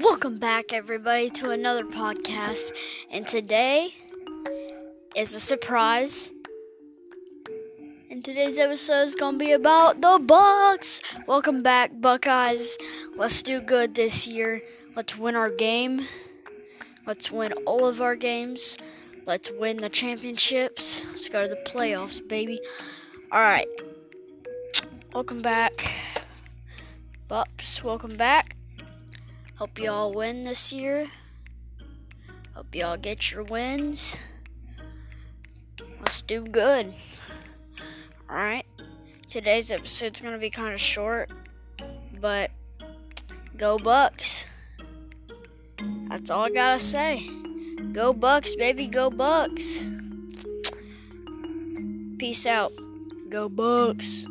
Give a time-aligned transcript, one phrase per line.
[0.00, 2.72] Welcome back, everybody, to another podcast.
[3.10, 3.92] And today
[5.14, 6.32] is a surprise.
[8.10, 11.02] And today's episode is going to be about the Bucks.
[11.26, 12.78] Welcome back, Buckeyes.
[13.14, 14.62] Let's do good this year.
[14.96, 16.06] Let's win our game.
[17.06, 18.78] Let's win all of our games.
[19.26, 21.02] Let's win the championships.
[21.10, 22.58] Let's go to the playoffs, baby.
[23.30, 23.68] All right.
[25.12, 25.92] Welcome back.
[27.28, 28.56] Bucks, welcome back.
[29.60, 31.06] Hope y'all win this year.
[32.54, 34.16] Hope y'all get your wins.
[35.98, 36.94] Let's do good.
[38.30, 38.64] Alright.
[39.28, 41.30] Today's episode's gonna be kind of short,
[42.22, 42.50] but
[43.58, 44.46] go Bucks.
[46.08, 47.28] That's all I gotta say.
[47.92, 49.86] Go Bucks, baby, go Bucks.
[52.16, 52.72] Peace out.
[53.28, 54.24] Go Bucks.